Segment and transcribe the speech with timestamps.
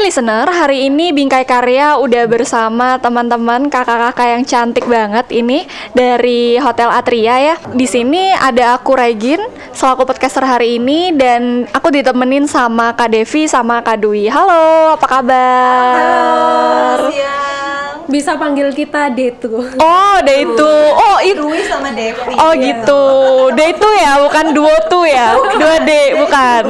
[0.00, 6.88] listener, hari ini Bingkai Karya udah bersama teman-teman kakak-kakak yang cantik banget ini dari Hotel
[6.88, 7.54] Atria ya.
[7.76, 9.44] Di sini ada aku Regin
[9.76, 14.32] selaku podcaster hari ini dan aku ditemenin sama Kak Devi sama Kak Dwi.
[14.32, 15.94] Halo, apa kabar?
[16.00, 17.49] Halo, siang.
[18.10, 19.62] Bisa panggil kita Detu.
[19.78, 20.72] Oh, day itu.
[20.90, 21.40] Oh, itu.
[21.46, 22.34] Dwi sama Devi.
[22.36, 22.60] Oh ya.
[22.60, 23.04] gitu,
[23.54, 26.64] day itu ya, bukan duo tuh ya, dua D bukan.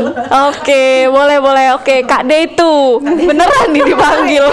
[0.52, 1.66] Oke, boleh boleh.
[1.80, 4.44] Oke, Kak day itu, beneran nih dipanggil.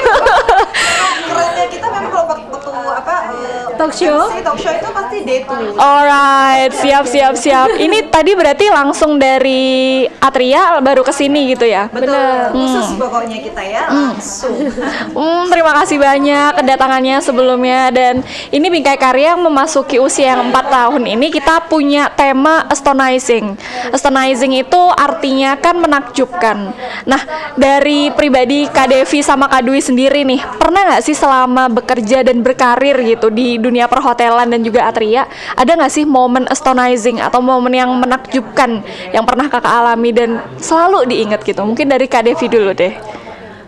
[3.88, 4.28] Talk show?
[4.28, 5.80] MC talk show itu pasti day two.
[5.80, 7.72] Alright, siap siap siap.
[7.80, 11.88] Ini tadi berarti langsung dari Atria baru ke sini gitu ya?
[11.88, 12.52] Betul.
[12.52, 14.60] Khusus pokoknya kita ya langsung.
[15.18, 18.22] Hmm, terima kasih banyak kedatangannya sebelumnya dan
[18.54, 23.56] ini Bingkai Karya yang memasuki usia yang 4 tahun ini kita punya tema astonizing.
[23.90, 26.76] Astonizing itu artinya kan menakjubkan.
[27.08, 27.22] Nah,
[27.56, 32.46] dari pribadi Kak Devi sama Kak Dwi sendiri nih, pernah nggak sih selama bekerja dan
[32.46, 37.78] berkarir gitu di dunia perhotelan dan juga Atria, ada nggak sih momen astonizing atau momen
[37.78, 38.82] yang menakjubkan
[39.14, 41.62] yang pernah kakak alami dan selalu diingat gitu?
[41.62, 42.98] Mungkin dari Kak Devi dulu deh.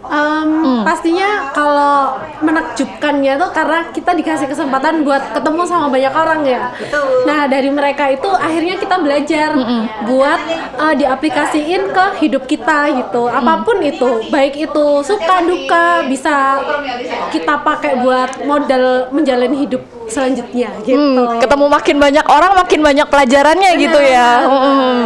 [0.10, 6.74] Em, Pastinya kalau menakjubkannya tuh karena kita dikasih kesempatan buat ketemu sama banyak orang ya.
[6.74, 7.30] Betul.
[7.30, 9.54] Nah dari mereka itu akhirnya kita belajar
[10.10, 10.42] buat
[10.82, 13.30] eh, diaplikasiin ke hidup kita gitu.
[13.30, 16.58] Apa pun itu, baik itu suka duka bisa
[17.30, 20.98] kita pakai buat modal menjalani hidup selanjutnya gitu.
[20.98, 24.30] Hmm, ketemu makin banyak orang makin banyak pelajarannya gitu ya.
[24.44, 25.04] Hmm.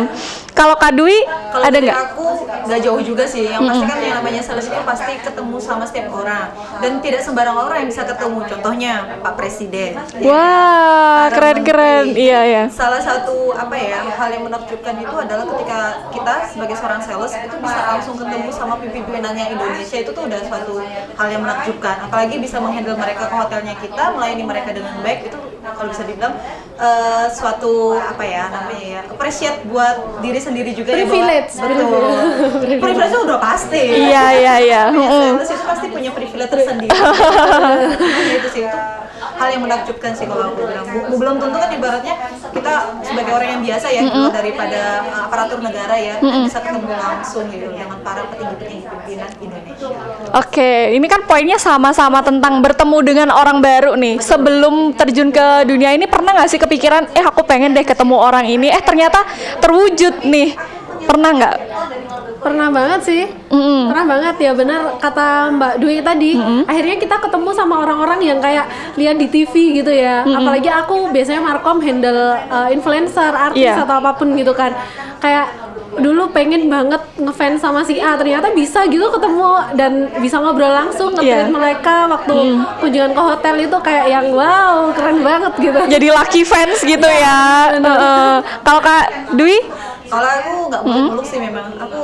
[0.53, 1.99] Kalau Kak Dwi Kalau ada dari nggak?
[2.13, 2.27] aku
[2.63, 3.45] nggak jauh juga sih.
[3.45, 6.47] Yang pasti kan yang namanya sales itu pasti ketemu sama setiap orang
[6.79, 8.39] dan tidak sembarang orang yang bisa ketemu.
[8.47, 9.91] Contohnya Pak Presiden.
[10.23, 12.03] Wah, Para keren-keren.
[12.07, 12.23] menteri.
[12.23, 12.63] Iya, iya.
[12.69, 17.55] Salah satu apa ya hal yang menakjubkan itu adalah ketika kita sebagai seorang sales itu
[17.57, 20.73] bisa langsung ketemu sama pimpin-pimpinannya Indonesia itu tuh udah suatu
[21.17, 21.95] hal yang menakjubkan.
[22.03, 25.37] Apalagi bisa menghandle mereka ke hotelnya kita, melayani mereka dengan baik itu
[25.75, 26.33] kalau bisa dibilang
[26.79, 32.03] eh, suatu apa ya namanya ya appreciate buat diri sendiri juga Privilege, ya betul.
[32.79, 33.83] Privilege itu udah pasti.
[33.83, 34.81] Iya, iya, iya.
[34.93, 36.93] Sales itu pasti punya privilege tersendiri.
[36.93, 38.79] Makanya itu sih itu
[39.33, 42.15] hal yang menakjubkan sih kalau aku bilang Bu- belum tentu kan ibaratnya
[42.53, 47.45] kita sebagai orang yang biasa ya keluar daripada uh, aparatur negara ya bisa ketemu langsung
[47.49, 49.87] gitu dengan para petinggi-petinggi pimpinan Indonesia
[50.33, 54.17] Oke, ini kan poinnya sama-sama tentang bertemu dengan orang baru nih.
[54.17, 58.47] Sebelum terjun ke dunia ini pernah nggak sih kepikiran, eh aku pengen deh ketemu orang
[58.47, 59.21] ini, eh ternyata
[59.61, 60.57] terwujud nih.
[61.03, 61.55] Pernah nggak?
[62.43, 63.23] Pernah banget sih.
[63.49, 63.87] Mm-mm.
[63.87, 66.31] Pernah banget ya benar kata Mbak Dwi tadi.
[66.63, 70.21] Akhirnya kita ketemu sama orang-orang yang kayak lihat di TV gitu ya.
[70.23, 73.79] Apalagi aku biasanya markom handle uh, influencer, artis Iya.
[73.79, 74.75] atau apa pun gitu kan.
[75.17, 75.47] Kayak
[75.93, 79.45] dulu pengen banget ngefans sama si A ternyata bisa gitu ketemu
[79.77, 81.45] dan bisa ngobrol langsung Iya.
[81.45, 82.33] nge mereka waktu
[82.81, 87.77] kunjungan ke hotel itu kayak yang wow keren banget gitu Jadi lucky fans gitu ya.
[87.77, 88.35] Heeh.
[88.65, 89.05] Kalau Kak
[89.37, 89.57] Dwi?
[90.13, 91.73] Kalau aku nggak muluk-muluk sih memang.
[91.81, 92.01] Aku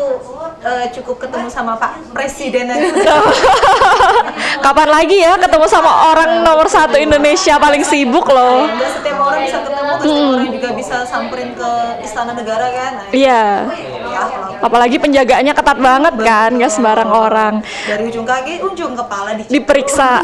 [0.66, 2.90] uh, cukup ketemu sama Pak Presiden aja.
[4.66, 8.66] Kapan lagi ya ketemu sama orang nomor satu Indonesia paling sibuk loh?
[8.66, 11.72] Nggak setiap orang bisa ketemu, terus setiap orang juga bisa samperin ke
[12.02, 12.92] istana negara kan.
[12.98, 13.44] Nah, Iya.
[13.70, 17.54] ya kalau Apalagi penjagaannya ketat banget kan, nggak sembarang orang.
[17.86, 20.20] dari ujung kaki ujung kepala di diperiksa.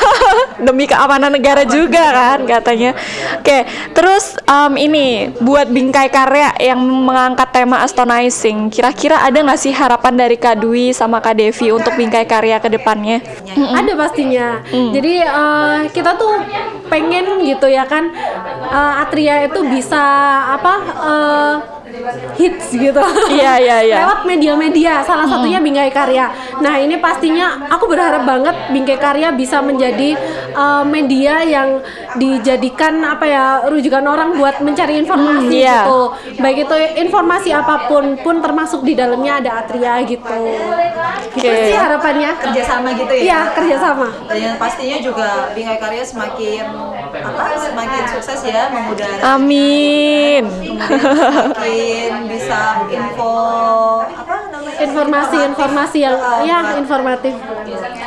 [0.66, 2.96] Demi keamanan negara juga kan katanya.
[3.38, 5.06] Oke, terus em, ini
[5.38, 6.80] buat bingkai karya yang
[7.18, 11.98] mengangkat tema astonizing, kira-kira ada nggak sih harapan dari Kak Dwi sama Kak Devi untuk
[11.98, 13.18] bingkai karya ke depannya?
[13.58, 14.62] Ada pastinya.
[14.70, 16.38] Jadi eh, kita tuh
[16.86, 18.14] pengen gitu ya kan
[18.70, 19.98] eh, Atria itu bisa
[20.54, 21.54] apa eh,
[22.34, 23.02] hits gitu.
[23.28, 23.96] Iya, iya, iya.
[24.04, 26.32] Lewat media-media, salah satunya Bingkai Karya.
[26.58, 30.16] Nah, ini pastinya aku berharap banget Bingkai Karya bisa menjadi
[30.52, 31.80] eh, media yang
[32.16, 35.84] dijadikan apa ya rujukan orang buat mencari informasi Hmm, iya.
[35.84, 36.00] gitu.
[36.40, 40.40] Baik itu informasi apa pun pun termasuk di dalamnya ada Atria gitu.
[41.36, 41.68] Gitu Oke.
[41.68, 42.30] sih harapannya.
[42.38, 43.22] kerjasama gitu ya.
[43.22, 44.08] Iya, kerjasama.
[44.26, 46.64] Dan yang pastinya juga Bingkai Karya semakin
[47.12, 49.22] apa semakin sukses ya mengudara.
[49.36, 50.44] Amin.
[50.52, 52.60] Semakin bisa
[52.92, 53.34] info
[54.04, 54.27] apa?
[54.78, 56.16] Informasi-informasi yang
[56.46, 57.34] ya informatif.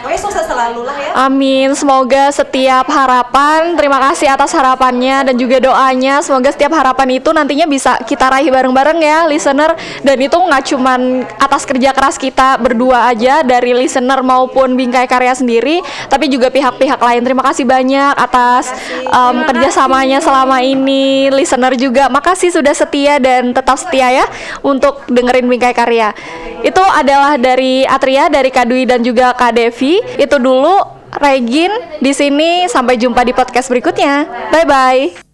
[0.01, 1.11] Pokoknya sukses selalu lah ya.
[1.27, 1.75] Amin.
[1.75, 6.23] Semoga setiap harapan, terima kasih atas harapannya dan juga doanya.
[6.23, 9.75] Semoga setiap harapan itu nantinya bisa kita raih bareng-bareng ya, listener.
[10.01, 15.35] Dan itu nggak cuman atas kerja keras kita berdua aja dari listener maupun Bingkai Karya
[15.35, 17.21] sendiri, tapi juga pihak-pihak lain.
[17.21, 18.71] Terima kasih banyak atas
[19.11, 22.07] um, kerjasamanya selama ini, listener juga.
[22.07, 24.25] Makasih sudah setia dan tetap setia ya
[24.63, 26.15] untuk dengerin Bingkai Karya.
[26.61, 29.99] Itu adalah dari Atria, dari Kak Dwi dan juga Kak Devi.
[30.17, 34.29] Itu dulu Regin di sini sampai jumpa di podcast berikutnya.
[34.47, 35.30] Bye bye.